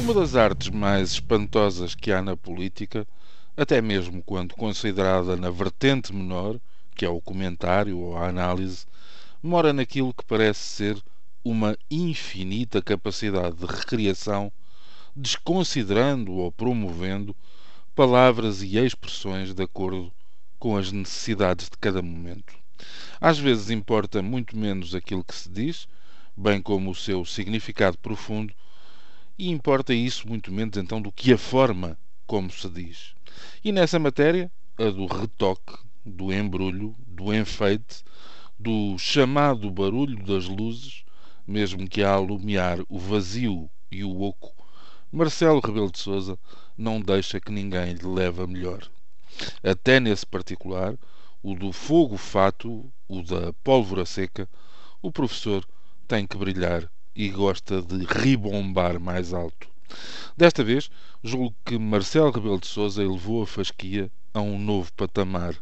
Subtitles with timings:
[0.00, 3.06] Uma das artes mais espantosas que há na política,
[3.54, 6.58] até mesmo quando considerada na vertente menor,
[6.96, 8.86] que é o comentário ou a análise,
[9.42, 11.02] mora naquilo que parece ser
[11.44, 14.50] uma infinita capacidade de recriação,
[15.14, 17.36] desconsiderando ou promovendo
[17.94, 20.10] palavras e expressões de acordo
[20.58, 22.54] com as necessidades de cada momento.
[23.20, 25.86] Às vezes importa muito menos aquilo que se diz,
[26.34, 28.54] bem como o seu significado profundo,
[29.40, 33.14] e importa isso muito menos então do que a forma como se diz.
[33.64, 38.04] E nessa matéria, a do retoque, do embrulho, do enfeite,
[38.58, 41.04] do chamado barulho das luzes,
[41.46, 44.54] mesmo que a alumiar o vazio e o oco,
[45.10, 46.38] Marcelo Rebelo de Sousa
[46.76, 48.86] não deixa que ninguém lhe leve a melhor.
[49.64, 50.98] Até nesse particular,
[51.42, 54.46] o do fogo fato, o da pólvora seca,
[55.00, 55.66] o professor
[56.06, 59.68] tem que brilhar e gosta de ribombar mais alto.
[60.34, 60.90] Desta vez,
[61.22, 65.54] julgo que Marcelo Rebelo de Sousa elevou a fasquia a um novo patamar,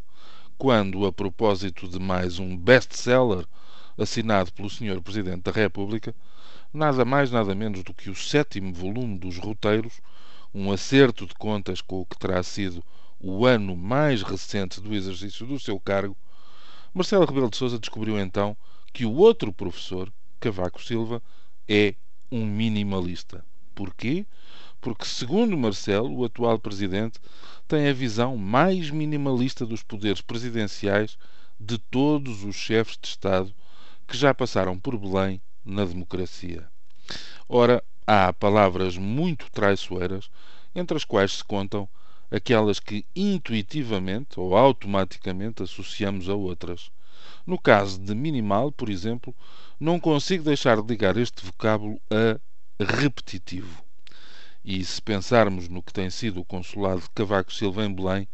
[0.56, 3.44] quando, a propósito de mais um best-seller
[3.98, 5.02] assinado pelo Sr.
[5.02, 6.14] Presidente da República,
[6.72, 10.00] nada mais nada menos do que o sétimo volume dos roteiros,
[10.54, 12.84] um acerto de contas com o que terá sido
[13.18, 16.16] o ano mais recente do exercício do seu cargo,
[16.94, 18.56] Marcelo Rebelo de Sousa descobriu então
[18.92, 21.20] que o outro professor, Cavaco Silva,
[21.68, 21.94] é
[22.30, 23.44] um minimalista.
[23.74, 24.26] Porquê?
[24.80, 27.18] Porque, segundo Marcelo, o atual presidente
[27.66, 31.18] tem a visão mais minimalista dos poderes presidenciais
[31.60, 33.54] de todos os chefes de Estado
[34.06, 36.66] que já passaram por Belém na democracia.
[37.48, 40.30] Ora, há palavras muito traiçoeiras,
[40.74, 41.88] entre as quais se contam
[42.30, 46.90] aquelas que intuitivamente ou automaticamente associamos a outras.
[47.46, 49.34] No caso de minimal, por exemplo,
[49.80, 52.38] não consigo deixar de ligar este vocábulo a
[52.82, 53.82] repetitivo.
[54.64, 58.28] E se pensarmos no que tem sido o consulado de Cavaco Silva em Belém,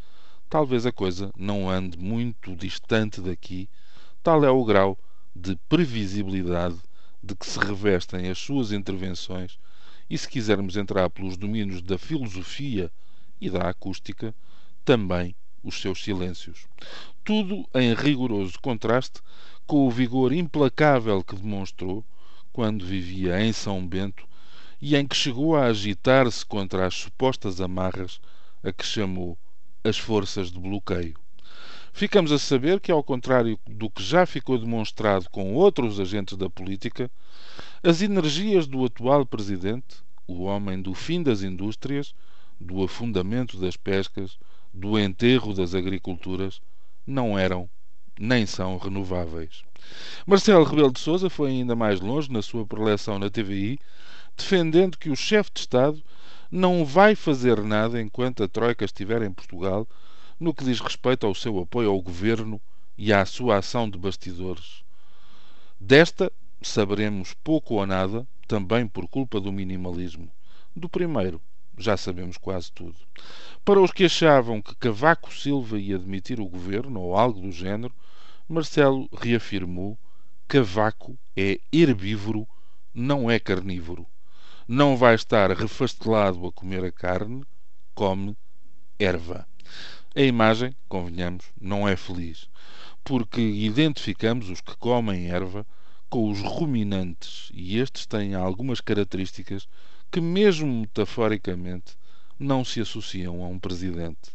[0.51, 3.69] talvez a coisa não ande muito distante daqui,
[4.23, 4.99] tal é o grau
[5.35, 6.79] de previsibilidade
[7.23, 9.59] de que se revestem as suas intervenções
[10.09, 12.91] e, se quisermos entrar pelos domínios da filosofia
[13.45, 14.35] e da acústica,
[14.85, 16.67] também os seus silêncios.
[17.23, 19.21] Tudo em rigoroso contraste
[19.67, 22.05] com o vigor implacável que demonstrou
[22.53, 24.27] quando vivia em São Bento
[24.81, 28.19] e em que chegou a agitar-se contra as supostas amarras
[28.63, 29.37] a que chamou
[29.83, 31.15] as forças de bloqueio.
[31.93, 36.51] Ficamos a saber que, ao contrário do que já ficou demonstrado com outros agentes da
[36.51, 37.11] política,
[37.83, 42.15] as energias do atual presidente, o homem do fim das indústrias,
[42.61, 44.39] do afundamento das pescas,
[44.73, 46.61] do enterro das agriculturas,
[47.07, 47.69] não eram
[48.19, 49.63] nem são renováveis.
[50.27, 53.79] Marcelo Rebelo de Sousa foi ainda mais longe na sua preleção na TVI,
[54.37, 56.03] defendendo que o chefe de Estado
[56.51, 59.89] não vai fazer nada enquanto a Troika estiver em Portugal
[60.39, 62.61] no que diz respeito ao seu apoio ao governo
[62.97, 64.85] e à sua ação de bastidores.
[65.81, 66.33] Desta
[66.63, 70.31] saberemos pouco ou nada, também por culpa do minimalismo.
[70.75, 71.41] Do primeiro,
[71.79, 72.97] já sabemos quase tudo.
[73.65, 77.95] Para os que achavam que Cavaco Silva ia demitir o governo ou algo do género,
[78.49, 79.99] Marcelo reafirmou:
[80.47, 82.47] Cavaco é herbívoro,
[82.93, 84.07] não é carnívoro.
[84.67, 87.45] Não vai estar refastelado a comer a carne,
[87.95, 88.37] come
[88.99, 89.47] erva.
[90.15, 92.49] A imagem, convenhamos, não é feliz,
[93.03, 95.67] porque identificamos os que comem erva
[96.09, 99.67] com os ruminantes e estes têm algumas características
[100.15, 101.97] que, mesmo metaforicamente,
[102.39, 104.31] não se associam a um presidente.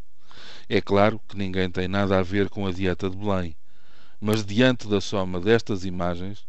[0.68, 3.56] É claro que ninguém tem nada a ver com a dieta de Belém,
[4.20, 6.46] mas diante da soma destas imagens,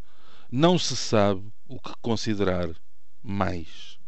[0.51, 2.71] não se sabe o que considerar
[3.23, 4.01] mais.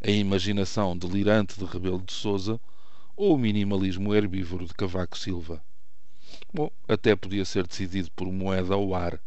[0.00, 2.60] A imaginação delirante de Rebelo de Souza
[3.16, 5.60] ou o minimalismo herbívoro de Cavaco Silva.
[6.54, 9.20] Bom, até podia ser decidido por moeda ou ar,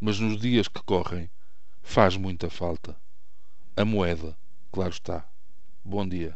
[0.00, 1.28] mas nos dias que correm
[1.82, 2.96] faz muita falta.
[3.76, 4.34] A moeda
[4.78, 5.28] claro está.
[5.84, 6.32] Bom dia.